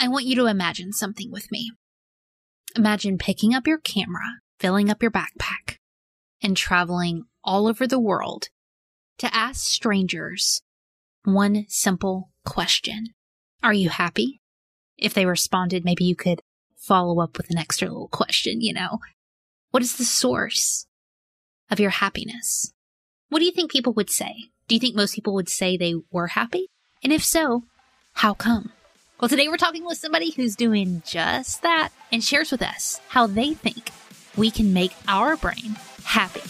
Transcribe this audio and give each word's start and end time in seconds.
I 0.00 0.08
want 0.08 0.26
you 0.26 0.36
to 0.36 0.46
imagine 0.46 0.92
something 0.92 1.30
with 1.30 1.50
me. 1.50 1.72
Imagine 2.76 3.18
picking 3.18 3.54
up 3.54 3.66
your 3.66 3.78
camera, 3.78 4.40
filling 4.60 4.90
up 4.90 5.02
your 5.02 5.10
backpack, 5.10 5.76
and 6.40 6.56
traveling 6.56 7.24
all 7.42 7.66
over 7.66 7.86
the 7.86 7.98
world 7.98 8.48
to 9.18 9.34
ask 9.34 9.66
strangers 9.66 10.62
one 11.24 11.66
simple 11.68 12.30
question 12.44 13.08
Are 13.62 13.72
you 13.72 13.88
happy? 13.88 14.40
If 14.96 15.14
they 15.14 15.26
responded, 15.26 15.84
maybe 15.84 16.04
you 16.04 16.14
could 16.14 16.42
follow 16.76 17.20
up 17.20 17.36
with 17.36 17.50
an 17.50 17.58
extra 17.58 17.88
little 17.88 18.08
question, 18.08 18.60
you 18.60 18.72
know? 18.72 18.98
What 19.70 19.82
is 19.82 19.96
the 19.96 20.04
source 20.04 20.86
of 21.70 21.80
your 21.80 21.90
happiness? 21.90 22.72
What 23.28 23.40
do 23.40 23.44
you 23.44 23.52
think 23.52 23.70
people 23.70 23.92
would 23.94 24.10
say? 24.10 24.34
Do 24.68 24.74
you 24.74 24.80
think 24.80 24.94
most 24.94 25.14
people 25.14 25.34
would 25.34 25.48
say 25.48 25.76
they 25.76 25.94
were 26.10 26.28
happy? 26.28 26.68
And 27.02 27.12
if 27.12 27.24
so, 27.24 27.64
how 28.14 28.34
come? 28.34 28.72
Well, 29.20 29.28
today 29.28 29.48
we're 29.48 29.56
talking 29.56 29.84
with 29.84 29.98
somebody 29.98 30.30
who's 30.30 30.54
doing 30.54 31.02
just 31.04 31.62
that 31.62 31.88
and 32.12 32.22
shares 32.22 32.52
with 32.52 32.62
us 32.62 33.00
how 33.08 33.26
they 33.26 33.52
think 33.52 33.90
we 34.36 34.48
can 34.48 34.72
make 34.72 34.92
our 35.08 35.36
brain 35.36 35.76
happy. 36.04 36.42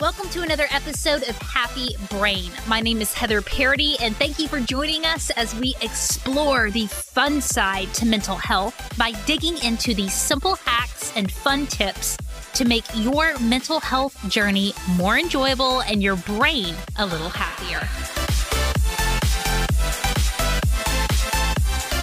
Welcome 0.00 0.28
to 0.30 0.42
another 0.42 0.66
episode 0.72 1.28
of 1.28 1.36
Happy 1.36 1.90
Brain. 2.08 2.50
My 2.66 2.80
name 2.80 3.00
is 3.00 3.14
Heather 3.14 3.40
Parady, 3.40 3.94
and 4.02 4.16
thank 4.16 4.40
you 4.40 4.48
for 4.48 4.58
joining 4.58 5.04
us 5.04 5.30
as 5.30 5.54
we 5.54 5.76
explore 5.80 6.72
the 6.72 6.88
fun 6.88 7.40
side 7.40 7.94
to 7.94 8.06
mental 8.06 8.34
health 8.34 8.98
by 8.98 9.12
digging 9.26 9.62
into 9.62 9.94
the 9.94 10.08
simple 10.08 10.56
hacks 10.56 11.12
and 11.14 11.30
fun 11.30 11.68
tips 11.68 12.16
to 12.54 12.64
make 12.64 12.84
your 12.94 13.38
mental 13.38 13.78
health 13.78 14.28
journey 14.28 14.74
more 14.96 15.18
enjoyable 15.18 15.82
and 15.82 16.02
your 16.02 16.16
brain 16.16 16.74
a 16.98 17.06
little 17.06 17.28
happier. 17.28 18.19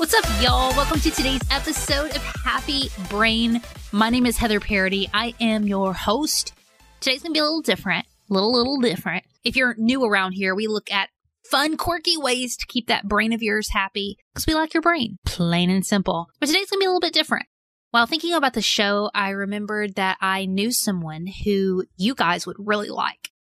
What's 0.09 0.25
up, 0.25 0.41
y'all? 0.41 0.73
Welcome 0.77 1.02
to 1.02 1.11
today's 1.11 1.41
episode 1.52 2.16
of 2.16 2.23
Happy 2.45 2.89
Brain. 3.09 3.61
My 3.91 4.09
name 4.09 4.25
is 4.25 4.38
Heather 4.38 4.61
Parady. 4.61 5.09
I 5.13 5.33
am 5.41 5.67
your 5.67 5.91
host. 5.91 6.53
Today's 7.02 7.22
gonna 7.22 7.33
be 7.33 7.39
a 7.39 7.44
little 7.44 7.59
different, 7.59 8.05
little, 8.30 8.53
little 8.53 8.80
different. 8.80 9.25
If 9.44 9.58
you're 9.58 9.75
new 9.78 10.05
around 10.05 10.31
here, 10.31 10.55
we 10.55 10.67
look 10.67 10.89
at 10.89 11.09
fun, 11.52 11.75
quirky 11.75 12.16
ways 12.16 12.55
to 12.55 12.66
keep 12.67 12.88
that 12.88 13.09
brain 13.09 13.33
of 13.33 13.44
yours 13.44 13.72
happy 13.72 14.17
because 14.33 14.47
we 14.47 14.55
like 14.55 14.73
your 14.73 14.80
brain, 14.80 15.17
plain 15.25 15.69
and 15.69 15.85
simple. 15.85 16.30
But 16.39 16.45
today's 16.45 16.69
gonna 16.69 16.80
be 16.80 16.85
a 16.85 16.88
little 16.88 17.02
bit 17.02 17.13
different. 17.13 17.47
While 17.91 18.08
thinking 18.08 18.33
about 18.33 18.53
the 18.53 18.61
show, 18.61 19.11
I 19.13 19.31
remembered 19.31 19.95
that 19.95 20.16
I 20.22 20.45
knew 20.45 20.72
someone 20.72 21.28
who 21.44 21.83
you 21.97 22.16
guys 22.16 22.47
would 22.47 22.55
really 22.58 22.89
like. 22.89 23.31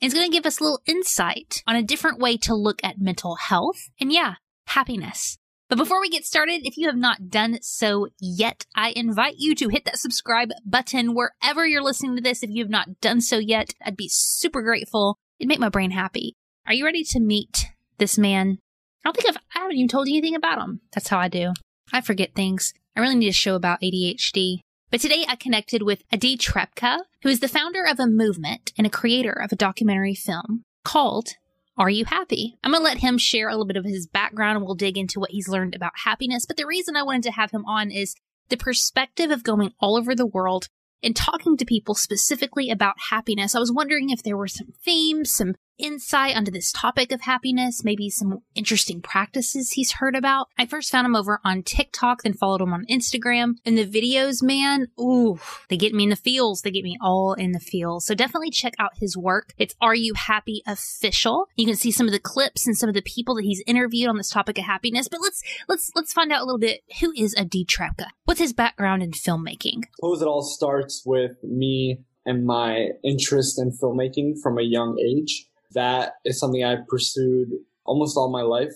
And 0.00 0.06
it's 0.06 0.14
going 0.14 0.30
to 0.30 0.36
give 0.36 0.46
us 0.46 0.60
a 0.60 0.62
little 0.62 0.82
insight 0.86 1.64
on 1.66 1.74
a 1.74 1.82
different 1.82 2.20
way 2.20 2.36
to 2.38 2.54
look 2.54 2.80
at 2.84 3.00
mental 3.00 3.34
health 3.34 3.88
and, 4.00 4.12
yeah, 4.12 4.34
happiness. 4.66 5.38
But 5.72 5.78
before 5.78 6.02
we 6.02 6.10
get 6.10 6.26
started, 6.26 6.66
if 6.66 6.76
you 6.76 6.86
have 6.88 6.98
not 6.98 7.30
done 7.30 7.56
so 7.62 8.08
yet, 8.20 8.66
I 8.76 8.92
invite 8.94 9.36
you 9.38 9.54
to 9.54 9.70
hit 9.70 9.86
that 9.86 9.96
subscribe 9.96 10.50
button 10.66 11.14
wherever 11.14 11.66
you're 11.66 11.82
listening 11.82 12.14
to 12.16 12.20
this. 12.20 12.42
If 12.42 12.50
you 12.50 12.62
have 12.62 12.70
not 12.70 13.00
done 13.00 13.22
so 13.22 13.38
yet, 13.38 13.72
I'd 13.82 13.96
be 13.96 14.10
super 14.10 14.60
grateful. 14.60 15.16
It'd 15.38 15.48
make 15.48 15.60
my 15.60 15.70
brain 15.70 15.90
happy. 15.90 16.34
Are 16.66 16.74
you 16.74 16.84
ready 16.84 17.02
to 17.04 17.20
meet 17.20 17.68
this 17.96 18.18
man? 18.18 18.58
I 19.02 19.08
don't 19.08 19.16
think 19.16 19.30
I've, 19.30 19.42
I 19.56 19.60
haven't 19.60 19.76
even 19.76 19.88
told 19.88 20.08
you 20.08 20.18
anything 20.18 20.34
about 20.34 20.58
him. 20.58 20.82
That's 20.92 21.08
how 21.08 21.18
I 21.18 21.28
do. 21.28 21.54
I 21.90 22.02
forget 22.02 22.34
things. 22.34 22.74
I 22.94 23.00
really 23.00 23.14
need 23.14 23.28
a 23.28 23.32
show 23.32 23.54
about 23.54 23.80
ADHD. 23.80 24.58
But 24.90 25.00
today 25.00 25.24
I 25.26 25.36
connected 25.36 25.84
with 25.84 26.02
Adi 26.12 26.36
Trepka, 26.36 26.98
who 27.22 27.30
is 27.30 27.40
the 27.40 27.48
founder 27.48 27.86
of 27.86 27.98
a 27.98 28.06
movement 28.06 28.74
and 28.76 28.86
a 28.86 28.90
creator 28.90 29.32
of 29.32 29.52
a 29.52 29.56
documentary 29.56 30.14
film 30.14 30.64
called 30.84 31.30
are 31.78 31.90
You 31.90 32.04
Happy? 32.04 32.58
I'm 32.62 32.72
going 32.72 32.80
to 32.80 32.84
let 32.84 32.98
him 32.98 33.18
share 33.18 33.48
a 33.48 33.52
little 33.52 33.66
bit 33.66 33.76
of 33.76 33.84
his 33.84 34.06
background 34.06 34.56
and 34.56 34.64
we'll 34.66 34.74
dig 34.74 34.98
into 34.98 35.18
what 35.18 35.30
he's 35.30 35.48
learned 35.48 35.74
about 35.74 35.92
happiness. 36.04 36.44
But 36.46 36.56
the 36.56 36.66
reason 36.66 36.96
I 36.96 37.02
wanted 37.02 37.22
to 37.24 37.32
have 37.32 37.50
him 37.50 37.64
on 37.64 37.90
is 37.90 38.14
the 38.48 38.56
perspective 38.56 39.30
of 39.30 39.42
going 39.42 39.72
all 39.80 39.96
over 39.96 40.14
the 40.14 40.26
world 40.26 40.68
and 41.02 41.16
talking 41.16 41.56
to 41.56 41.64
people 41.64 41.94
specifically 41.94 42.70
about 42.70 42.94
happiness. 43.10 43.54
I 43.54 43.58
was 43.58 43.72
wondering 43.72 44.10
if 44.10 44.22
there 44.22 44.36
were 44.36 44.48
some 44.48 44.68
themes, 44.84 45.32
some 45.32 45.54
insight 45.78 46.36
onto 46.36 46.50
this 46.50 46.72
topic 46.72 47.12
of 47.12 47.22
happiness, 47.22 47.84
maybe 47.84 48.10
some 48.10 48.42
interesting 48.54 49.00
practices 49.00 49.72
he's 49.72 49.92
heard 49.92 50.14
about. 50.14 50.48
I 50.58 50.66
first 50.66 50.90
found 50.90 51.06
him 51.06 51.16
over 51.16 51.40
on 51.44 51.62
TikTok, 51.62 52.22
then 52.22 52.34
followed 52.34 52.60
him 52.60 52.72
on 52.72 52.86
Instagram. 52.90 53.54
And 53.64 53.76
the 53.76 53.86
videos, 53.86 54.42
man, 54.42 54.88
ooh, 55.00 55.38
they 55.68 55.76
get 55.76 55.94
me 55.94 56.04
in 56.04 56.10
the 56.10 56.16
feels. 56.16 56.62
They 56.62 56.70
get 56.70 56.84
me 56.84 56.96
all 57.00 57.34
in 57.34 57.52
the 57.52 57.60
feels. 57.60 58.06
So 58.06 58.14
definitely 58.14 58.50
check 58.50 58.74
out 58.78 58.98
his 58.98 59.16
work. 59.16 59.52
It's 59.58 59.74
Are 59.80 59.94
You 59.94 60.14
Happy 60.14 60.62
Official. 60.66 61.46
You 61.56 61.66
can 61.66 61.76
see 61.76 61.90
some 61.90 62.06
of 62.06 62.12
the 62.12 62.20
clips 62.20 62.66
and 62.66 62.76
some 62.76 62.88
of 62.88 62.94
the 62.94 63.02
people 63.02 63.34
that 63.36 63.44
he's 63.44 63.62
interviewed 63.66 64.08
on 64.08 64.16
this 64.16 64.30
topic 64.30 64.58
of 64.58 64.64
happiness. 64.64 65.08
But 65.08 65.20
let's 65.20 65.42
let's 65.68 65.90
let's 65.94 66.12
find 66.12 66.32
out 66.32 66.42
a 66.42 66.44
little 66.44 66.58
bit 66.58 66.82
who 67.00 67.12
is 67.16 67.34
Adi 67.38 67.64
Trepka? 67.64 68.06
What's 68.24 68.40
his 68.40 68.52
background 68.52 69.02
in 69.02 69.12
filmmaking? 69.12 69.84
I 69.84 69.88
suppose 69.96 70.22
it 70.22 70.28
all 70.28 70.42
starts 70.42 71.02
with 71.04 71.42
me 71.42 72.04
and 72.24 72.44
my 72.44 72.88
interest 73.04 73.58
in 73.58 73.72
filmmaking 73.72 74.40
from 74.42 74.58
a 74.58 74.62
young 74.62 74.98
age 74.98 75.48
that 75.74 76.14
is 76.24 76.38
something 76.38 76.64
I've 76.64 76.86
pursued 76.86 77.50
almost 77.84 78.16
all 78.16 78.30
my 78.30 78.42
life. 78.42 78.74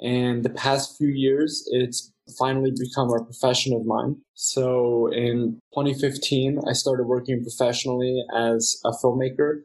And 0.00 0.42
the 0.42 0.50
past 0.50 0.96
few 0.96 1.08
years, 1.08 1.68
it's 1.70 2.12
finally 2.38 2.70
become 2.70 3.10
a 3.10 3.24
profession 3.24 3.74
of 3.74 3.84
mine. 3.84 4.16
So 4.34 5.12
in 5.12 5.60
2015, 5.74 6.60
I 6.66 6.72
started 6.72 7.04
working 7.04 7.42
professionally 7.42 8.24
as 8.34 8.80
a 8.84 8.92
filmmaker, 8.92 9.62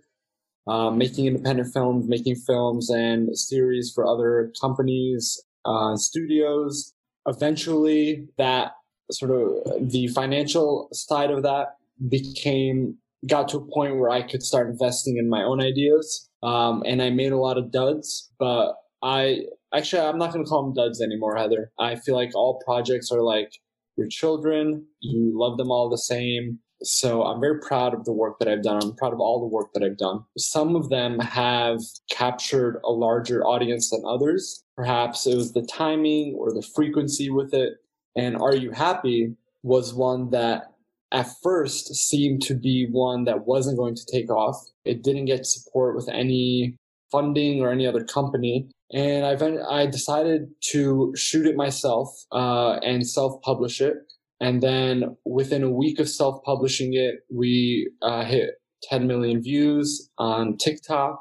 uh, 0.67 0.89
making 0.89 1.28
independent 1.28 1.73
films, 1.73 2.07
making 2.07 2.35
films 2.35 2.89
and 2.89 3.38
series 3.38 3.91
for 3.94 4.06
other 4.06 4.51
companies, 4.59 5.41
uh, 5.63 5.95
studios. 5.95 6.94
Eventually, 7.27 8.27
that 8.38 8.73
sort 9.12 9.31
of 9.31 9.89
the 9.91 10.07
financial 10.07 10.89
side 10.91 11.31
of 11.31 11.44
that 11.44 11.75
became 12.09 12.97
got 13.27 13.47
to 13.50 13.57
a 13.57 13.72
point 13.72 13.97
where 13.97 14.09
I 14.09 14.22
could 14.22 14.44
start 14.44 14.69
investing 14.69 15.17
in 15.17 15.29
my 15.29 15.44
own 15.44 15.62
ideas 15.62 16.25
um, 16.44 16.84
and 16.85 17.01
I 17.01 17.09
made 17.09 17.31
a 17.31 17.38
lot 17.38 17.57
of 17.57 17.72
duds, 17.72 18.31
but 18.40 18.75
I 19.01 19.41
actually, 19.73 20.01
I'm 20.01 20.18
not 20.18 20.34
going 20.34 20.44
to 20.44 20.50
call 20.50 20.63
them 20.63 20.73
duds 20.73 21.01
anymore, 21.01 21.35
Heather. 21.35 21.72
I 21.79 21.96
feel 21.96 22.16
like 22.16 22.35
all 22.35 22.62
projects 22.66 23.12
are 23.12 23.22
like 23.22 23.59
your 23.97 24.07
children. 24.07 24.85
You 25.00 25.31
love 25.34 25.57
them 25.57 25.72
all 25.72 25.90
the 25.90 25.97
same. 25.97 26.59
So 26.84 27.24
I'm 27.24 27.40
very 27.40 27.59
proud 27.59 27.94
of 27.94 28.03
the 28.06 28.12
work 28.12 28.40
that 28.40 28.47
I've 28.47 28.62
done. 28.62 28.79
I'm 28.84 28.95
proud 28.95 29.13
of 29.13 29.19
all 29.19 29.40
the 29.40 29.47
work 29.47 29.74
that 29.74 29.84
I've 29.84 29.97
done. 29.97 30.25
Some 30.38 30.75
of 30.75 30.90
them 30.90 31.19
have 31.19 31.79
captured 32.09 32.81
a 32.84 32.91
larger 32.91 33.44
audience 33.45 33.90
than 33.90 34.03
others. 34.06 34.63
Perhaps 34.75 35.25
it 35.25 35.35
was 35.35 35.53
the 35.53 35.66
timing 35.66 36.35
or 36.38 36.53
the 36.53 36.62
frequency 36.75 37.29
with 37.29 37.53
it. 37.53 37.75
And 38.16 38.35
Are 38.35 38.56
You 38.56 38.72
Happy 38.72 39.35
was 39.63 39.94
one 39.94 40.29
that 40.31 40.75
at 41.15 41.29
first 41.41 41.95
seemed 41.95 42.41
to 42.41 42.53
be 42.53 42.87
one 42.91 43.23
that 43.23 43.47
wasn't 43.47 43.77
going 43.77 43.95
to 43.95 44.05
take 44.11 44.29
off. 44.29 44.57
It 44.83 45.01
didn't 45.01 45.25
get 45.25 45.45
support 45.45 45.95
with 45.95 46.09
any 46.09 46.75
funding 47.09 47.61
or 47.61 47.71
any 47.71 47.87
other 47.87 48.03
company. 48.03 48.69
And 48.91 49.25
I, 49.25 49.81
I 49.81 49.85
decided 49.85 50.49
to 50.71 51.13
shoot 51.15 51.45
it 51.47 51.55
myself 51.55 52.09
uh, 52.33 52.79
and 52.83 53.07
self 53.07 53.41
publish 53.43 53.79
it. 53.79 53.95
And 54.41 54.61
then 54.61 55.15
within 55.23 55.63
a 55.63 55.71
week 55.71 55.99
of 55.99 56.09
self 56.09 56.43
publishing 56.43 56.93
it, 56.93 57.15
we 57.33 57.89
uh, 58.01 58.25
hit 58.25 58.49
10 58.83 59.07
million 59.07 59.41
views 59.41 60.09
on 60.17 60.57
TikTok. 60.57 61.19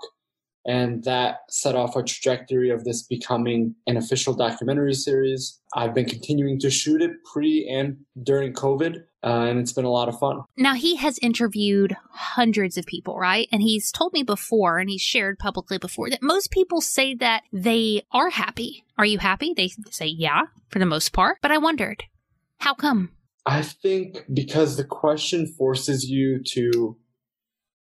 And 0.67 1.05
that 1.05 1.41
set 1.51 1.75
off 1.75 1.95
a 1.95 2.03
trajectory 2.03 2.71
of 2.71 2.85
this 2.85 3.03
becoming 3.03 3.75
an 3.87 3.97
official 3.97 4.33
documentary 4.35 4.95
series. 4.95 5.61
I've 5.75 5.95
been 5.95 6.07
continuing 6.07 6.59
to 6.61 6.71
shoot 6.71 7.03
it 7.03 7.11
pre 7.31 7.69
and 7.69 7.99
during 8.23 8.53
COVID, 8.55 9.03
uh, 9.23 9.27
and 9.27 9.59
it's 9.59 9.73
been 9.73 9.85
a 9.85 9.91
lot 9.91 10.09
of 10.09 10.19
fun. 10.19 10.43
Now, 10.57 10.75
he 10.75 10.97
has 10.97 11.19
interviewed 11.19 11.97
hundreds 12.11 12.79
of 12.79 12.87
people, 12.87 13.19
right? 13.19 13.49
And 13.53 13.61
he's 13.63 13.93
told 13.93 14.13
me 14.13 14.23
before, 14.23 14.79
and 14.79 14.89
he's 14.89 15.03
shared 15.03 15.39
publicly 15.39 15.79
before, 15.79 16.09
that 16.11 16.23
most 16.23 16.51
people 16.51 16.81
say 16.81 17.15
that 17.17 17.43
they 17.53 18.03
are 18.13 18.31
happy. 18.31 18.85
Are 18.97 19.07
you 19.07 19.19
happy? 19.19 19.53
They 19.55 19.71
say, 19.91 20.07
yeah, 20.07 20.43
for 20.69 20.79
the 20.79 20.87
most 20.87 21.13
part. 21.13 21.39
But 21.43 21.51
I 21.51 21.59
wondered, 21.59 22.05
how 22.59 22.75
come? 22.75 23.11
I 23.47 23.61
think 23.61 24.25
because 24.33 24.77
the 24.77 24.85
question 24.85 25.47
forces 25.47 26.09
you 26.09 26.43
to 26.53 26.97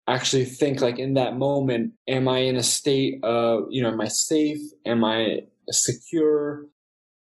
actually 0.09 0.45
think 0.45 0.81
like 0.81 0.99
in 0.99 1.15
that 1.15 1.37
moment 1.37 1.93
am 2.09 2.29
i 2.29 2.39
in 2.39 2.57
a 2.57 2.63
state 2.63 3.23
of 3.25 3.65
you 3.71 3.83
know 3.83 3.91
am 3.91 4.01
i 4.01 4.09
safe? 4.09 4.61
Am 4.87 5.05
i 5.05 5.41
secure? 5.71 6.67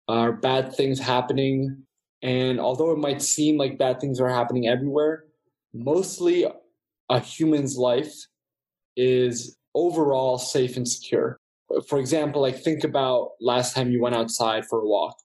Are 0.08 0.32
bad 0.32 0.74
things 0.74 0.98
happening? 0.98 1.84
And 2.22 2.60
although 2.60 2.92
it 2.92 2.98
might 2.98 3.22
seem 3.22 3.56
like 3.56 3.78
bad 3.78 4.00
things 4.00 4.20
are 4.20 4.28
happening 4.28 4.66
everywhere 4.66 5.24
mostly 5.74 6.46
a 7.08 7.20
human's 7.20 7.76
life 7.76 8.12
is 8.96 9.56
overall 9.74 10.38
safe 10.38 10.76
and 10.76 10.86
secure. 10.86 11.38
For 11.88 11.98
example 11.98 12.42
like 12.42 12.62
think 12.62 12.84
about 12.84 13.30
last 13.40 13.74
time 13.74 13.90
you 13.90 14.02
went 14.02 14.14
outside 14.14 14.64
for 14.66 14.80
a 14.80 14.86
walk. 14.86 15.16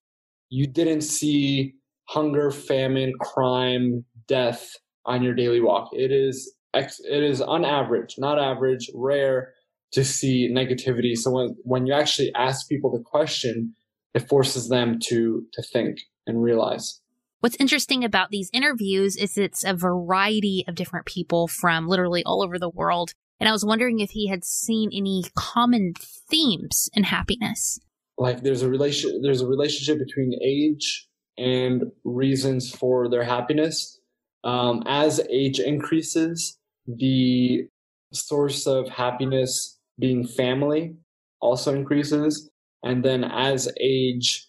You 0.50 0.66
didn't 0.66 1.02
see 1.02 1.74
hunger 2.08 2.50
famine 2.50 3.12
crime 3.20 4.04
death 4.26 4.66
on 5.04 5.22
your 5.22 5.34
daily 5.34 5.60
walk. 5.60 5.90
It 5.92 6.10
is 6.10 6.54
it 6.74 7.22
is 7.22 7.40
on 7.40 7.64
average, 7.64 8.16
not 8.18 8.38
average, 8.38 8.90
rare, 8.94 9.54
to 9.92 10.04
see 10.04 10.52
negativity. 10.52 11.16
So 11.16 11.30
when, 11.30 11.56
when 11.62 11.86
you 11.86 11.94
actually 11.94 12.32
ask 12.34 12.68
people 12.68 12.90
the 12.90 13.02
question, 13.02 13.74
it 14.14 14.28
forces 14.28 14.68
them 14.68 14.98
to, 15.06 15.44
to 15.52 15.62
think 15.62 16.00
and 16.26 16.42
realize. 16.42 17.00
What's 17.40 17.56
interesting 17.60 18.04
about 18.04 18.30
these 18.30 18.50
interviews 18.52 19.16
is 19.16 19.38
it's 19.38 19.64
a 19.64 19.74
variety 19.74 20.64
of 20.66 20.74
different 20.74 21.06
people 21.06 21.46
from 21.46 21.86
literally 21.86 22.24
all 22.24 22.42
over 22.42 22.58
the 22.58 22.68
world. 22.68 23.12
And 23.38 23.48
I 23.48 23.52
was 23.52 23.64
wondering 23.64 24.00
if 24.00 24.10
he 24.10 24.28
had 24.28 24.44
seen 24.44 24.90
any 24.92 25.24
common 25.36 25.94
themes 26.28 26.90
in 26.92 27.04
happiness. 27.04 27.78
Like 28.18 28.42
there's 28.42 28.62
a 28.62 28.68
relation 28.68 29.22
there's 29.22 29.40
a 29.40 29.46
relationship 29.46 30.04
between 30.04 30.34
age 30.42 31.06
and 31.38 31.84
reasons 32.02 32.74
for 32.74 33.08
their 33.08 33.22
happiness. 33.22 34.00
Um, 34.42 34.82
as 34.86 35.20
age 35.30 35.60
increases, 35.60 36.57
the 36.96 37.66
source 38.12 38.66
of 38.66 38.88
happiness 38.88 39.78
being 39.98 40.26
family 40.26 40.96
also 41.40 41.74
increases. 41.74 42.50
And 42.82 43.04
then 43.04 43.24
as 43.24 43.68
age 43.80 44.46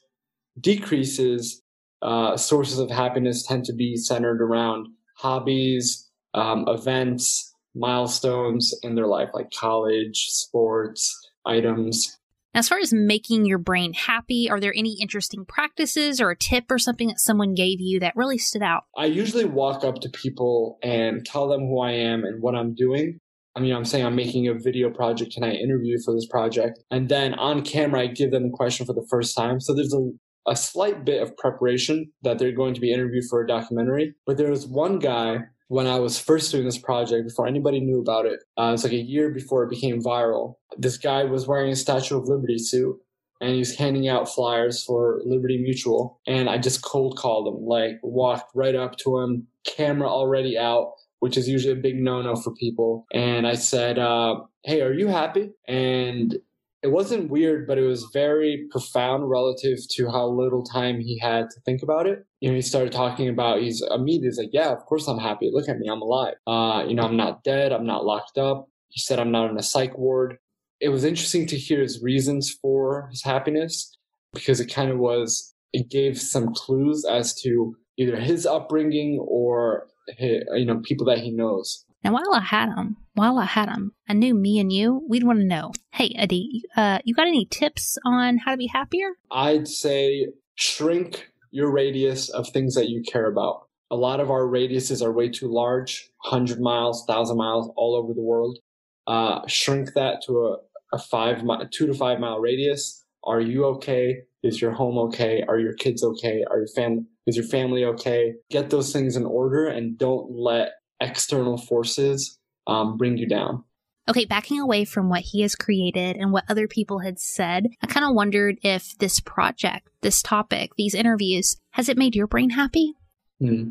decreases, 0.59 1.61
uh, 2.01 2.37
sources 2.37 2.79
of 2.79 2.89
happiness 2.89 3.43
tend 3.43 3.65
to 3.65 3.73
be 3.73 3.97
centered 3.97 4.41
around 4.41 4.87
hobbies, 5.17 6.09
um, 6.33 6.65
events, 6.67 7.53
milestones 7.75 8.73
in 8.83 8.95
their 8.95 9.07
life, 9.07 9.29
like 9.33 9.51
college, 9.51 10.27
sports, 10.29 11.17
items. 11.45 12.18
As 12.53 12.67
far 12.67 12.79
as 12.79 12.91
making 12.91 13.45
your 13.45 13.59
brain 13.59 13.93
happy, 13.93 14.49
are 14.49 14.59
there 14.59 14.73
any 14.75 14.97
interesting 14.99 15.45
practices 15.45 16.19
or 16.19 16.31
a 16.31 16.37
tip 16.37 16.65
or 16.69 16.79
something 16.79 17.07
that 17.09 17.19
someone 17.19 17.53
gave 17.53 17.79
you 17.79 17.99
that 17.99 18.15
really 18.15 18.37
stood 18.37 18.63
out? 18.63 18.83
I 18.97 19.05
usually 19.05 19.45
walk 19.45 19.83
up 19.83 19.99
to 20.01 20.09
people 20.09 20.79
and 20.81 21.25
tell 21.25 21.47
them 21.47 21.61
who 21.61 21.79
I 21.79 21.91
am 21.91 22.23
and 22.23 22.41
what 22.41 22.55
I'm 22.55 22.73
doing. 22.73 23.19
I 23.55 23.59
mean, 23.59 23.73
I'm 23.73 23.85
saying 23.85 24.05
I'm 24.05 24.15
making 24.15 24.47
a 24.47 24.53
video 24.53 24.89
project 24.89 25.35
and 25.35 25.45
I 25.45 25.51
interview 25.51 25.97
for 26.03 26.13
this 26.13 26.27
project. 26.27 26.79
And 26.89 27.09
then 27.09 27.33
on 27.35 27.61
camera, 27.61 28.01
I 28.01 28.07
give 28.07 28.31
them 28.31 28.43
the 28.43 28.55
question 28.55 28.85
for 28.85 28.93
the 28.93 29.05
first 29.09 29.35
time. 29.35 29.59
So 29.59 29.73
there's 29.73 29.93
a 29.93 30.09
a 30.47 30.55
slight 30.55 31.05
bit 31.05 31.21
of 31.21 31.35
preparation 31.37 32.11
that 32.23 32.39
they're 32.39 32.51
going 32.51 32.73
to 32.73 32.81
be 32.81 32.91
interviewed 32.91 33.25
for 33.29 33.41
a 33.41 33.47
documentary. 33.47 34.15
But 34.25 34.37
there 34.37 34.49
was 34.49 34.65
one 34.65 34.99
guy 34.99 35.39
when 35.69 35.85
I 35.85 35.99
was 35.99 36.19
first 36.19 36.51
doing 36.51 36.65
this 36.65 36.79
project, 36.79 37.27
before 37.27 37.47
anybody 37.47 37.79
knew 37.79 38.01
about 38.01 38.25
it, 38.25 38.39
uh, 38.57 38.71
it's 38.73 38.83
like 38.83 38.91
a 38.91 38.97
year 38.97 39.29
before 39.29 39.63
it 39.63 39.69
became 39.69 40.01
viral. 40.01 40.55
This 40.77 40.97
guy 40.97 41.23
was 41.23 41.47
wearing 41.47 41.71
a 41.71 41.75
Statue 41.75 42.17
of 42.17 42.27
Liberty 42.27 42.57
suit 42.57 42.97
and 43.39 43.51
he 43.51 43.59
was 43.59 43.75
handing 43.75 44.07
out 44.07 44.27
flyers 44.27 44.83
for 44.83 45.21
Liberty 45.25 45.59
Mutual. 45.61 46.19
And 46.25 46.49
I 46.49 46.57
just 46.57 46.81
cold 46.81 47.17
called 47.17 47.47
him, 47.47 47.63
like 47.65 47.99
walked 48.01 48.51
right 48.55 48.75
up 48.75 48.97
to 48.97 49.19
him, 49.19 49.47
camera 49.63 50.09
already 50.09 50.57
out, 50.57 50.93
which 51.19 51.37
is 51.37 51.47
usually 51.47 51.73
a 51.73 51.81
big 51.81 51.97
no 51.97 52.23
no 52.23 52.35
for 52.35 52.51
people. 52.55 53.05
And 53.13 53.45
I 53.45 53.53
said, 53.53 53.99
uh, 53.99 54.37
Hey, 54.63 54.81
are 54.81 54.91
you 54.91 55.07
happy? 55.07 55.51
And 55.67 56.35
it 56.81 56.91
wasn't 56.91 57.29
weird, 57.29 57.67
but 57.67 57.77
it 57.77 57.85
was 57.85 58.09
very 58.13 58.67
profound 58.71 59.29
relative 59.29 59.79
to 59.91 60.09
how 60.09 60.27
little 60.27 60.63
time 60.63 61.01
he 61.01 61.19
had 61.19 61.49
to 61.49 61.59
think 61.65 61.83
about 61.83 62.07
it. 62.07 62.25
You 62.39 62.49
know, 62.49 62.55
he 62.55 62.61
started 62.61 62.93
talking 62.93 63.27
about 63.27 63.61
he's 63.61 63.83
immediately 63.91 64.27
he's 64.27 64.37
like, 64.37 64.49
Yeah, 64.53 64.71
of 64.71 64.85
course 64.85 65.07
I'm 65.07 65.19
happy. 65.19 65.49
Look 65.53 65.67
at 65.67 65.77
me, 65.77 65.89
I'm 65.89 66.01
alive. 66.01 66.35
Uh, 66.47 66.85
you 66.87 66.95
know, 66.95 67.03
I'm 67.03 67.17
not 67.17 67.43
dead, 67.43 67.73
I'm 67.73 67.85
not 67.85 68.05
locked 68.05 68.37
up. 68.37 68.67
He 68.87 68.99
said 68.99 69.19
I'm 69.19 69.31
not 69.31 69.49
in 69.49 69.57
a 69.57 69.63
psych 69.63 69.97
ward. 69.97 70.37
It 70.79 70.89
was 70.89 71.03
interesting 71.03 71.45
to 71.47 71.57
hear 71.57 71.81
his 71.81 72.01
reasons 72.01 72.57
for 72.61 73.09
his 73.11 73.23
happiness 73.23 73.97
because 74.33 74.61
it 74.61 74.73
kind 74.73 74.89
of 74.89 74.99
was 74.99 75.53
it 75.73 75.89
gave 75.89 76.19
some 76.19 76.53
clues 76.53 77.05
as 77.05 77.33
to 77.41 77.75
either 77.97 78.15
his 78.15 78.45
upbringing 78.45 79.19
or 79.21 79.87
his, 80.17 80.43
you 80.53 80.65
know 80.65 80.79
people 80.83 81.05
that 81.07 81.19
he 81.19 81.31
knows. 81.31 81.85
Now, 82.03 82.13
while 82.13 82.33
I 82.33 82.41
had 82.41 82.69
him, 82.69 82.97
while 83.13 83.37
I 83.37 83.45
had 83.45 83.67
him, 83.67 83.91
I 84.07 84.13
knew 84.13 84.33
me 84.33 84.59
and 84.59 84.71
you, 84.71 85.03
we'd 85.09 85.25
want 85.25 85.39
to 85.39 85.45
know, 85.45 85.73
hey, 85.91 86.13
Eddie, 86.17 86.63
uh, 86.77 86.99
you 87.03 87.13
got 87.13 87.27
any 87.27 87.45
tips 87.45 87.97
on 88.05 88.37
how 88.37 88.51
to 88.51 88.57
be 88.57 88.67
happier? 88.67 89.11
I'd 89.31 89.67
say 89.67 90.27
shrink 90.55 91.27
your 91.51 91.71
radius 91.71 92.29
of 92.29 92.49
things 92.49 92.75
that 92.75 92.89
you 92.89 93.03
care 93.03 93.29
about. 93.29 93.67
A 93.91 93.95
lot 93.95 94.19
of 94.19 94.29
our 94.29 94.43
radiuses 94.43 95.03
are 95.03 95.11
way 95.11 95.29
too 95.29 95.51
large, 95.51 96.09
100 96.23 96.61
miles, 96.61 97.03
1,000 97.07 97.37
miles 97.37 97.69
all 97.75 97.95
over 97.95 98.13
the 98.13 98.21
world. 98.21 98.59
Uh, 99.07 99.45
shrink 99.47 99.93
that 99.95 100.21
to 100.27 100.45
a, 100.45 100.57
a 100.93 100.99
five, 100.99 101.43
two 101.71 101.87
to 101.87 101.93
five 101.93 102.19
mile 102.19 102.39
radius. 102.39 103.03
Are 103.23 103.41
you 103.41 103.65
okay? 103.65 104.21
Is 104.43 104.61
your 104.61 104.71
home 104.71 104.97
okay? 105.09 105.43
Are 105.47 105.59
your 105.59 105.73
kids 105.73 106.03
okay? 106.03 106.45
Are 106.49 106.59
your 106.59 106.67
family, 106.75 107.03
is 107.27 107.35
your 107.35 107.45
family 107.45 107.83
okay? 107.83 108.35
Get 108.49 108.69
those 108.69 108.93
things 108.93 109.17
in 109.17 109.25
order 109.25 109.65
and 109.67 109.97
don't 109.97 110.31
let 110.31 110.69
external 111.01 111.57
forces 111.57 112.39
um, 112.67 112.97
bring 112.97 113.17
you 113.17 113.27
down. 113.27 113.63
Okay, 114.09 114.25
backing 114.25 114.59
away 114.59 114.85
from 114.85 115.07
what 115.07 115.21
he 115.21 115.41
has 115.41 115.55
created 115.55 116.15
and 116.15 116.31
what 116.31 116.45
other 116.49 116.67
people 116.67 116.99
had 116.99 117.19
said, 117.19 117.67
I 117.83 117.87
kind 117.87 118.05
of 118.05 118.15
wondered 118.15 118.57
if 118.63 118.97
this 118.97 119.19
project, 119.19 119.87
this 120.01 120.23
topic, 120.23 120.71
these 120.77 120.95
interviews, 120.95 121.57
has 121.71 121.89
it 121.89 121.97
made 121.97 122.15
your 122.15 122.25
brain 122.25 122.49
happy? 122.49 122.93
Hmm. 123.39 123.69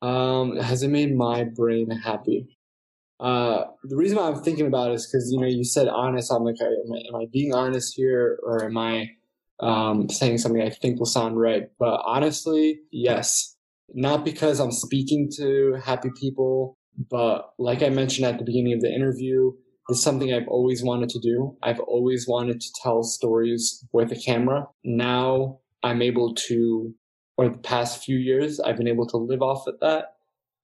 Um, 0.00 0.56
has 0.56 0.84
it 0.84 0.88
made 0.88 1.16
my 1.16 1.44
brain 1.44 1.90
happy? 1.90 2.56
Uh, 3.18 3.64
the 3.82 3.96
reason 3.96 4.18
why 4.18 4.28
I'm 4.28 4.42
thinking 4.42 4.66
about 4.66 4.92
it 4.92 4.94
is 4.94 5.06
because 5.06 5.30
you 5.32 5.40
know 5.40 5.46
you 5.46 5.64
said 5.64 5.88
honest. 5.88 6.32
I'm 6.32 6.44
like, 6.44 6.56
am 6.60 6.92
I, 6.92 6.98
am 7.08 7.22
I 7.22 7.26
being 7.32 7.54
honest 7.54 7.94
here, 7.96 8.38
or 8.44 8.64
am 8.64 8.76
I 8.76 9.10
um, 9.60 10.08
saying 10.08 10.38
something 10.38 10.60
I 10.60 10.70
think 10.70 10.98
will 10.98 11.06
sound 11.06 11.40
right? 11.40 11.68
But 11.78 12.02
honestly, 12.04 12.80
yes 12.90 13.52
not 13.94 14.24
because 14.24 14.60
I'm 14.60 14.72
speaking 14.72 15.30
to 15.36 15.78
happy 15.84 16.10
people, 16.20 16.76
but 17.10 17.50
like 17.58 17.82
I 17.82 17.88
mentioned 17.88 18.26
at 18.26 18.38
the 18.38 18.44
beginning 18.44 18.74
of 18.74 18.80
the 18.80 18.92
interview, 18.92 19.52
it's 19.88 20.02
something 20.02 20.32
I've 20.32 20.48
always 20.48 20.82
wanted 20.82 21.08
to 21.10 21.20
do. 21.20 21.56
I've 21.62 21.80
always 21.80 22.26
wanted 22.28 22.60
to 22.60 22.68
tell 22.82 23.02
stories 23.02 23.84
with 23.92 24.12
a 24.12 24.16
camera. 24.16 24.66
Now 24.84 25.58
I'm 25.82 26.02
able 26.02 26.34
to, 26.34 26.94
or 27.36 27.48
the 27.48 27.58
past 27.58 28.04
few 28.04 28.16
years, 28.16 28.60
I've 28.60 28.76
been 28.76 28.88
able 28.88 29.06
to 29.08 29.16
live 29.16 29.42
off 29.42 29.66
of 29.66 29.80
that. 29.80 30.14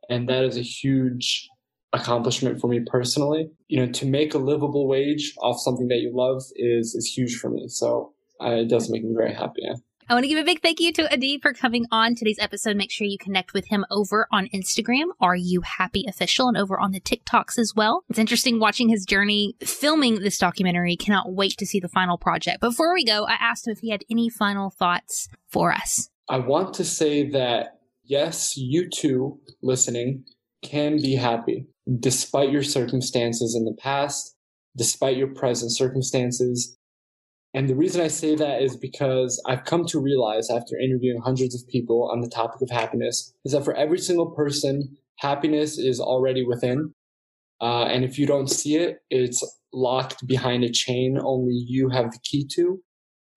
And 0.08 0.28
that 0.28 0.44
is 0.44 0.56
a 0.56 0.62
huge 0.62 1.48
accomplishment 1.92 2.60
for 2.60 2.68
me 2.68 2.80
personally. 2.86 3.50
You 3.68 3.84
know, 3.84 3.92
to 3.92 4.06
make 4.06 4.34
a 4.34 4.38
livable 4.38 4.86
wage 4.86 5.34
off 5.42 5.60
something 5.60 5.88
that 5.88 5.98
you 5.98 6.12
love 6.14 6.42
is, 6.56 6.94
is 6.94 7.12
huge 7.14 7.36
for 7.36 7.50
me. 7.50 7.66
So 7.68 8.12
uh, 8.40 8.50
it 8.50 8.68
does 8.68 8.88
make 8.88 9.04
me 9.04 9.14
very 9.16 9.34
happy. 9.34 9.62
Yeah. 9.62 9.74
I 10.10 10.14
want 10.14 10.24
to 10.24 10.28
give 10.28 10.38
a 10.38 10.44
big 10.44 10.62
thank 10.62 10.80
you 10.80 10.90
to 10.94 11.12
Adi 11.12 11.38
for 11.38 11.52
coming 11.52 11.84
on 11.90 12.14
today's 12.14 12.38
episode. 12.38 12.78
Make 12.78 12.90
sure 12.90 13.06
you 13.06 13.18
connect 13.18 13.52
with 13.52 13.66
him 13.66 13.84
over 13.90 14.26
on 14.32 14.48
Instagram. 14.54 15.08
Are 15.20 15.36
you 15.36 15.60
happy 15.60 16.06
official 16.08 16.48
and 16.48 16.56
over 16.56 16.80
on 16.80 16.92
the 16.92 17.00
TikToks 17.00 17.58
as 17.58 17.74
well? 17.76 18.04
It's 18.08 18.18
interesting 18.18 18.58
watching 18.58 18.88
his 18.88 19.04
journey 19.04 19.54
filming 19.60 20.20
this 20.20 20.38
documentary. 20.38 20.96
Cannot 20.96 21.34
wait 21.34 21.58
to 21.58 21.66
see 21.66 21.78
the 21.78 21.90
final 21.90 22.16
project. 22.16 22.62
Before 22.62 22.94
we 22.94 23.04
go, 23.04 23.26
I 23.26 23.34
asked 23.34 23.66
him 23.66 23.72
if 23.72 23.80
he 23.80 23.90
had 23.90 24.02
any 24.10 24.30
final 24.30 24.70
thoughts 24.70 25.28
for 25.46 25.74
us. 25.74 26.08
I 26.26 26.38
want 26.38 26.72
to 26.76 26.86
say 26.86 27.28
that 27.32 27.80
yes, 28.02 28.56
you 28.56 28.88
too 28.88 29.38
listening 29.62 30.24
can 30.62 30.96
be 30.96 31.16
happy 31.16 31.66
despite 32.00 32.50
your 32.50 32.62
circumstances 32.62 33.54
in 33.54 33.66
the 33.66 33.76
past, 33.78 34.34
despite 34.74 35.18
your 35.18 35.34
present 35.34 35.70
circumstances, 35.70 36.77
and 37.58 37.68
the 37.68 37.74
reason 37.74 38.00
I 38.00 38.06
say 38.06 38.36
that 38.36 38.62
is 38.62 38.76
because 38.76 39.42
I've 39.44 39.64
come 39.64 39.84
to 39.86 39.98
realize 39.98 40.48
after 40.48 40.78
interviewing 40.78 41.20
hundreds 41.20 41.56
of 41.56 41.66
people 41.66 42.08
on 42.08 42.20
the 42.20 42.28
topic 42.28 42.62
of 42.62 42.70
happiness 42.70 43.34
is 43.44 43.50
that 43.50 43.64
for 43.64 43.74
every 43.74 43.98
single 43.98 44.30
person, 44.30 44.96
happiness 45.16 45.76
is 45.76 45.98
already 45.98 46.44
within. 46.46 46.94
Uh, 47.60 47.86
and 47.86 48.04
if 48.04 48.16
you 48.16 48.26
don't 48.28 48.48
see 48.48 48.76
it, 48.76 48.98
it's 49.10 49.42
locked 49.72 50.24
behind 50.24 50.62
a 50.62 50.70
chain 50.70 51.18
only 51.20 51.52
you 51.52 51.88
have 51.88 52.12
the 52.12 52.20
key 52.22 52.46
to. 52.52 52.80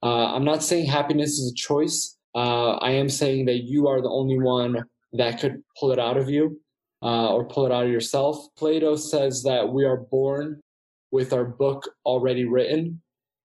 Uh, 0.04 0.36
I'm 0.36 0.46
not 0.46 0.62
saying 0.62 0.86
happiness 0.86 1.40
is 1.40 1.52
a 1.52 1.56
choice. 1.56 2.16
Uh, 2.36 2.74
I 2.74 2.92
am 2.92 3.10
saying 3.10 3.46
that 3.46 3.64
you 3.64 3.88
are 3.88 4.04
the 4.04 4.12
only 4.12 4.38
one 4.38 4.84
that 5.14 5.40
could 5.40 5.64
pull 5.80 5.94
it 5.94 5.98
out 5.98 6.18
of 6.18 6.30
you 6.30 6.62
uh, 7.02 7.34
or 7.34 7.48
pull 7.48 7.66
it 7.66 7.72
out 7.72 7.86
of 7.86 7.92
yourself. 7.92 8.38
Plato 8.56 8.98
says 8.98 9.42
that 9.48 9.74
we 9.74 9.84
are 9.84 9.98
born 9.98 10.62
with 11.10 11.34
our 11.34 11.44
book 11.44 11.90
already 12.06 12.46
written 12.46 13.02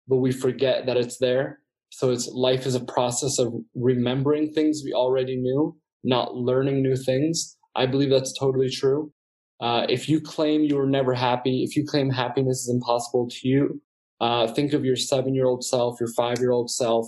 but 0.08 0.18
we 0.18 0.32
forget 0.32 0.86
that 0.86 0.98
it's 0.98 1.18
there. 1.18 1.60
So 1.90 2.12
it's 2.12 2.28
life 2.28 2.66
is 2.66 2.76
a 2.76 2.84
process 2.84 3.40
of 3.40 3.54
remembering 3.74 4.52
things 4.52 4.82
we 4.84 4.94
already 4.94 5.38
knew, 5.38 5.76
not 6.04 6.36
learning 6.36 6.82
new 6.82 6.96
things. 6.96 7.58
I 7.76 7.86
believe 7.86 8.10
that's 8.10 8.38
totally 8.38 8.70
true. 8.70 9.12
Uh, 9.62 9.86
if 9.88 10.10
you 10.10 10.20
claim 10.20 10.64
you 10.64 10.76
were 10.76 10.88
never 10.88 11.14
happy, 11.14 11.64
if 11.64 11.76
you 11.76 11.86
claim 11.86 12.10
happiness 12.10 12.64
is 12.64 12.70
impossible 12.70 13.30
to 13.30 13.48
you, 13.48 13.82
uh, 14.20 14.48
think 14.48 14.74
of 14.74 14.84
your 14.84 14.96
seven 14.96 15.34
year 15.34 15.46
old 15.46 15.64
self, 15.64 16.00
your 16.00 16.10
five 16.16 16.40
year 16.40 16.52
old 16.52 16.70
self. 16.70 17.08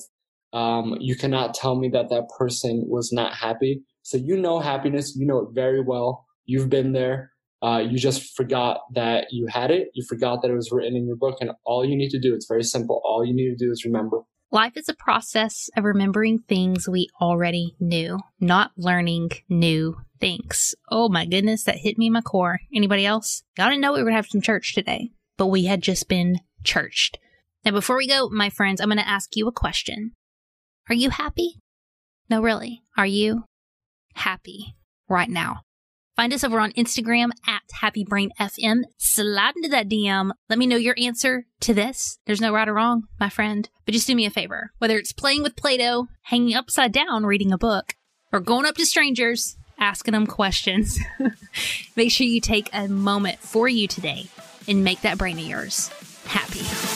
Um, 0.53 0.95
you 0.99 1.15
cannot 1.15 1.53
tell 1.53 1.75
me 1.75 1.89
that 1.89 2.09
that 2.09 2.29
person 2.37 2.85
was 2.87 3.11
not 3.11 3.33
happy. 3.33 3.81
So 4.03 4.17
you 4.17 4.37
know 4.37 4.59
happiness, 4.59 5.15
you 5.15 5.25
know 5.25 5.39
it 5.39 5.49
very 5.53 5.81
well. 5.81 6.25
You've 6.45 6.69
been 6.69 6.93
there. 6.93 7.31
Uh, 7.61 7.79
you 7.79 7.97
just 7.97 8.35
forgot 8.35 8.81
that 8.93 9.27
you 9.31 9.47
had 9.47 9.71
it. 9.71 9.89
You 9.93 10.05
forgot 10.07 10.41
that 10.41 10.51
it 10.51 10.55
was 10.55 10.71
written 10.71 10.95
in 10.95 11.07
your 11.07 11.15
book. 11.15 11.37
And 11.41 11.51
all 11.65 11.83
you 11.83 11.95
need 11.95 12.09
to 12.09 12.19
do, 12.19 12.33
it's 12.33 12.47
very 12.47 12.63
simple. 12.63 13.01
All 13.03 13.25
you 13.25 13.33
need 13.33 13.49
to 13.57 13.65
do 13.65 13.71
is 13.71 13.83
remember. 13.83 14.21
Life 14.51 14.77
is 14.77 14.87
a 14.87 14.93
process 14.93 15.69
of 15.75 15.83
remembering 15.83 16.39
things 16.39 16.87
we 16.87 17.09
already 17.19 17.75
knew, 17.79 18.19
not 18.39 18.71
learning 18.77 19.31
new 19.49 19.97
things. 20.21 20.73
Oh 20.89 21.09
my 21.09 21.25
goodness, 21.25 21.63
that 21.65 21.77
hit 21.77 21.97
me 21.97 22.07
in 22.07 22.13
my 22.13 22.21
core. 22.21 22.59
Anybody 22.73 23.05
else? 23.05 23.43
I 23.59 23.65
didn't 23.65 23.81
know 23.81 23.91
we 23.91 23.99
were 23.99 24.05
going 24.05 24.13
to 24.13 24.17
have 24.17 24.27
some 24.27 24.41
church 24.41 24.73
today, 24.73 25.11
but 25.37 25.47
we 25.47 25.65
had 25.65 25.81
just 25.81 26.07
been 26.07 26.39
churched. 26.63 27.19
Now, 27.65 27.71
before 27.71 27.97
we 27.97 28.07
go, 28.07 28.29
my 28.29 28.49
friends, 28.49 28.79
I'm 28.79 28.87
going 28.87 28.97
to 28.99 29.07
ask 29.07 29.35
you 29.35 29.47
a 29.47 29.51
question. 29.51 30.13
Are 30.89 30.95
you 30.95 31.09
happy? 31.09 31.59
No, 32.29 32.41
really. 32.41 32.83
Are 32.97 33.05
you 33.05 33.43
happy 34.13 34.77
right 35.09 35.29
now? 35.29 35.61
Find 36.17 36.33
us 36.33 36.43
over 36.43 36.59
on 36.59 36.71
Instagram 36.71 37.29
at 37.47 37.62
HappyBrainFM. 37.79 38.81
Slide 38.97 39.53
into 39.55 39.69
that 39.69 39.88
DM. 39.88 40.31
Let 40.50 40.57
me 40.57 40.65
know 40.65 40.75
your 40.75 40.95
answer 40.97 41.45
to 41.59 41.75
this. 41.75 42.17
There's 42.25 42.41
no 42.41 42.51
right 42.51 42.67
or 42.67 42.74
wrong, 42.74 43.03
my 43.19 43.29
friend. 43.29 43.69
But 43.86 43.93
just 43.93 44.07
do 44.07 44.15
me 44.15 44.25
a 44.25 44.31
favor. 44.31 44.71
Whether 44.79 44.97
it's 44.97 45.13
playing 45.13 45.43
with 45.43 45.55
Play 45.55 45.77
Doh, 45.77 46.07
hanging 46.24 46.55
upside 46.55 46.91
down 46.91 47.27
reading 47.27 47.51
a 47.51 47.57
book, 47.57 47.93
or 48.33 48.39
going 48.39 48.65
up 48.65 48.75
to 48.77 48.86
strangers, 48.86 49.57
asking 49.77 50.13
them 50.13 50.25
questions, 50.25 51.00
make 51.95 52.12
sure 52.12 52.25
you 52.25 52.41
take 52.41 52.71
a 52.74 52.88
moment 52.88 53.38
for 53.38 53.67
you 53.67 53.88
today 53.88 54.25
and 54.67 54.83
make 54.83 55.01
that 55.01 55.19
brain 55.19 55.38
of 55.38 55.45
yours 55.45 55.91
happy. 56.25 56.87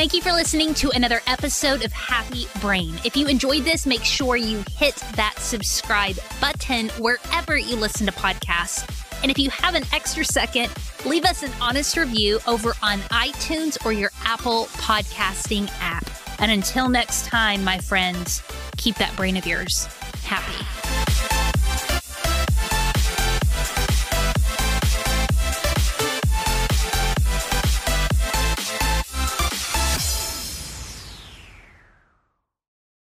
Thank 0.00 0.14
you 0.14 0.22
for 0.22 0.32
listening 0.32 0.72
to 0.76 0.90
another 0.92 1.20
episode 1.26 1.84
of 1.84 1.92
Happy 1.92 2.46
Brain. 2.62 2.98
If 3.04 3.18
you 3.18 3.26
enjoyed 3.26 3.64
this, 3.64 3.84
make 3.84 4.02
sure 4.02 4.34
you 4.34 4.64
hit 4.78 4.96
that 5.14 5.34
subscribe 5.36 6.16
button 6.40 6.88
wherever 6.96 7.58
you 7.58 7.76
listen 7.76 8.06
to 8.06 8.12
podcasts. 8.12 8.88
And 9.20 9.30
if 9.30 9.38
you 9.38 9.50
have 9.50 9.74
an 9.74 9.84
extra 9.92 10.24
second, 10.24 10.72
leave 11.04 11.26
us 11.26 11.42
an 11.42 11.52
honest 11.60 11.98
review 11.98 12.40
over 12.46 12.72
on 12.82 13.00
iTunes 13.10 13.76
or 13.84 13.92
your 13.92 14.10
Apple 14.24 14.68
podcasting 14.78 15.70
app. 15.82 16.08
And 16.40 16.50
until 16.50 16.88
next 16.88 17.26
time, 17.26 17.62
my 17.62 17.76
friends, 17.76 18.42
keep 18.78 18.96
that 18.96 19.14
brain 19.16 19.36
of 19.36 19.44
yours 19.44 19.84
happy. 20.24 20.79